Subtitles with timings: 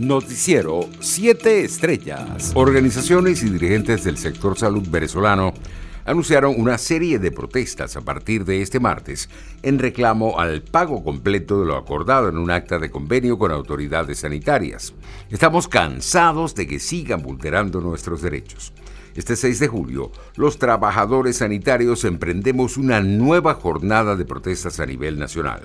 [0.00, 2.52] Noticiero 7 Estrellas.
[2.54, 5.52] Organizaciones y dirigentes del sector salud venezolano
[6.06, 9.28] anunciaron una serie de protestas a partir de este martes
[9.62, 14.20] en reclamo al pago completo de lo acordado en un acta de convenio con autoridades
[14.20, 14.94] sanitarias.
[15.28, 18.72] Estamos cansados de que sigan vulnerando nuestros derechos.
[19.14, 25.18] Este 6 de julio, los trabajadores sanitarios emprendemos una nueva jornada de protestas a nivel
[25.18, 25.60] nacional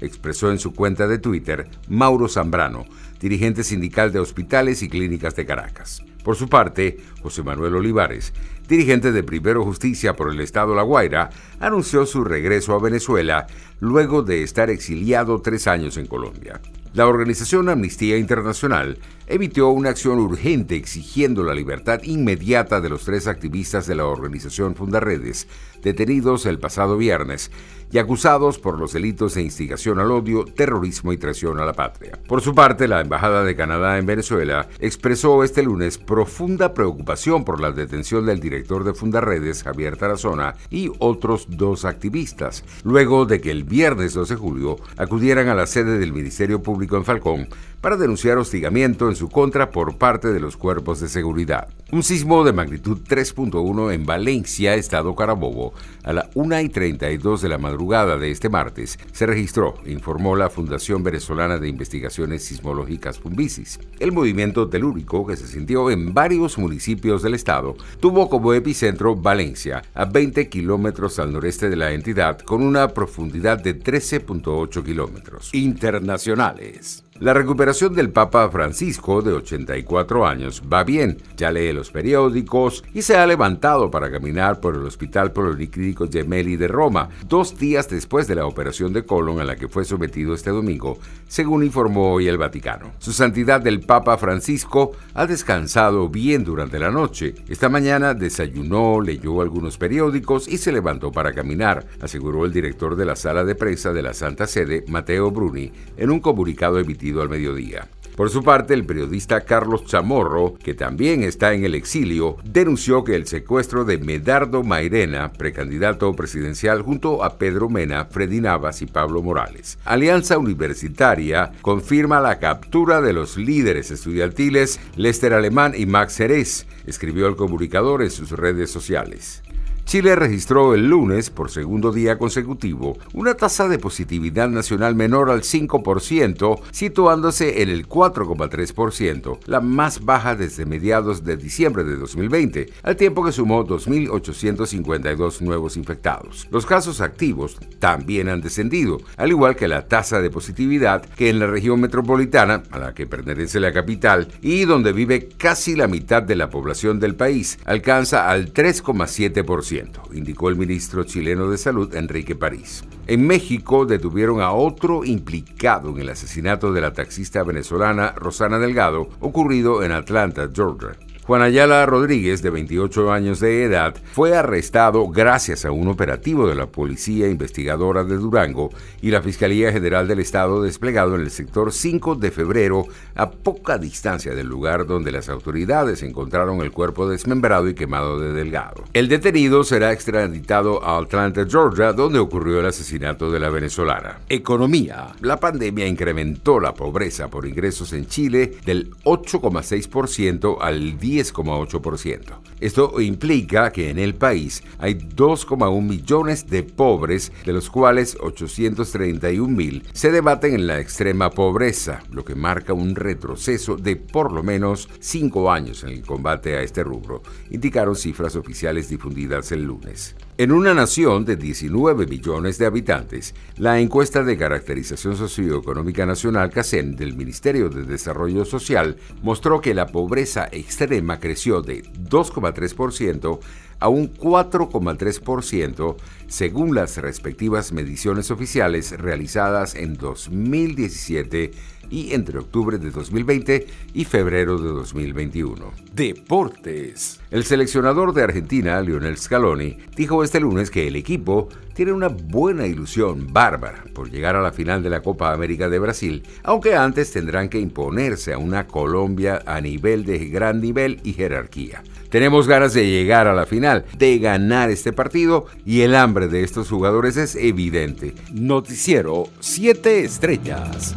[0.00, 2.86] expresó en su cuenta de Twitter Mauro Zambrano,
[3.20, 6.02] dirigente sindical de hospitales y clínicas de Caracas.
[6.24, 8.32] Por su parte, José Manuel Olivares,
[8.68, 13.46] dirigente de Primero Justicia por el Estado La Guaira, anunció su regreso a Venezuela
[13.80, 16.60] luego de estar exiliado tres años en Colombia.
[16.92, 18.98] La organización Amnistía Internacional
[19.30, 24.74] emitió una acción urgente exigiendo la libertad inmediata de los tres activistas de la organización
[24.74, 25.46] Fundaredes,
[25.82, 27.52] detenidos el pasado viernes
[27.92, 32.18] y acusados por los delitos de instigación al odio, terrorismo y traición a la patria.
[32.26, 37.60] Por su parte, la Embajada de Canadá en Venezuela expresó este lunes profunda preocupación por
[37.60, 43.50] la detención del director de Fundaredes, Javier Tarazona, y otros dos activistas, luego de que
[43.50, 47.48] el viernes 12 de julio acudieran a la sede del Ministerio Público en Falcón
[47.80, 51.68] para denunciar hostigamiento en su contra por parte de los cuerpos de seguridad.
[51.92, 57.48] Un sismo de magnitud 3.1 en Valencia, estado Carabobo, a la 1 y 32 de
[57.48, 63.80] la madrugada de este martes, se registró, informó la Fundación Venezolana de Investigaciones Sismológicas Pumbisis.
[63.98, 69.82] El movimiento telúrico, que se sintió en varios municipios del estado, tuvo como epicentro Valencia,
[69.94, 75.50] a 20 kilómetros al noreste de la entidad, con una profundidad de 13.8 kilómetros.
[75.54, 77.04] Internacionales.
[77.20, 81.18] La recuperación del Papa Francisco, de 84 años, va bien.
[81.36, 86.56] Ya lee los periódicos y se ha levantado para caminar por el Hospital Policlínico Gemelli
[86.56, 90.32] de Roma, dos días después de la operación de colon a la que fue sometido
[90.32, 92.92] este domingo, según informó hoy el Vaticano.
[93.00, 97.34] Su santidad del Papa Francisco ha descansado bien durante la noche.
[97.50, 103.04] Esta mañana desayunó, leyó algunos periódicos y se levantó para caminar, aseguró el director de
[103.04, 107.28] la sala de prensa de la Santa Sede, Mateo Bruni, en un comunicado emitido al
[107.28, 107.88] mediodía.
[108.16, 113.14] Por su parte, el periodista Carlos Chamorro, que también está en el exilio, denunció que
[113.14, 119.22] el secuestro de Medardo Mairena, precandidato presidencial junto a Pedro Mena, Freddy Navas y Pablo
[119.22, 119.78] Morales.
[119.86, 127.26] Alianza Universitaria confirma la captura de los líderes estudiantiles Lester Alemán y Max Jerez, escribió
[127.26, 129.42] el comunicador en sus redes sociales.
[129.90, 135.42] Chile registró el lunes, por segundo día consecutivo, una tasa de positividad nacional menor al
[135.42, 142.94] 5%, situándose en el 4,3%, la más baja desde mediados de diciembre de 2020, al
[142.94, 146.46] tiempo que sumó 2.852 nuevos infectados.
[146.52, 151.40] Los casos activos también han descendido, al igual que la tasa de positividad que en
[151.40, 156.22] la región metropolitana, a la que pertenece la capital, y donde vive casi la mitad
[156.22, 159.79] de la población del país, alcanza al 3,7%
[160.12, 162.84] indicó el ministro chileno de Salud, Enrique París.
[163.06, 169.08] En México detuvieron a otro implicado en el asesinato de la taxista venezolana Rosana Delgado,
[169.20, 170.96] ocurrido en Atlanta, Georgia.
[171.30, 176.56] Juan Ayala Rodríguez, de 28 años de edad, fue arrestado gracias a un operativo de
[176.56, 178.70] la Policía Investigadora de Durango
[179.00, 183.78] y la Fiscalía General del Estado desplegado en el sector 5 de febrero, a poca
[183.78, 188.82] distancia del lugar donde las autoridades encontraron el cuerpo desmembrado y quemado de Delgado.
[188.92, 194.18] El detenido será extraditado a Atlanta, Georgia, donde ocurrió el asesinato de la venezolana.
[194.28, 195.14] Economía.
[195.20, 202.40] La pandemia incrementó la pobreza por ingresos en Chile del 8,6% al 10 10,8%.
[202.60, 209.48] Esto implica que en el país hay 2,1 millones de pobres, de los cuales 831
[209.48, 214.42] mil se debaten en la extrema pobreza, lo que marca un retroceso de por lo
[214.42, 220.16] menos 5 años en el combate a este rubro, indicaron cifras oficiales difundidas el lunes.
[220.40, 226.96] En una nación de 19 millones de habitantes, la encuesta de caracterización socioeconómica nacional CACEN
[226.96, 233.40] del Ministerio de Desarrollo Social mostró que la pobreza extrema creció de 2,3%
[233.80, 235.96] a un 4,3%
[236.28, 241.50] según las respectivas mediciones oficiales realizadas en 2017
[241.90, 245.72] y entre octubre de 2020 y febrero de 2021.
[245.92, 247.20] Deportes.
[247.30, 252.66] El seleccionador de Argentina, Lionel Scaloni, dijo este lunes que el equipo tiene una buena
[252.66, 257.12] ilusión bárbara por llegar a la final de la Copa América de Brasil, aunque antes
[257.12, 261.82] tendrán que imponerse a una Colombia a nivel de gran nivel y jerarquía.
[262.10, 266.42] Tenemos ganas de llegar a la final, de ganar este partido y el hambre de
[266.42, 268.14] estos jugadores es evidente.
[268.32, 270.94] Noticiero 7 estrellas.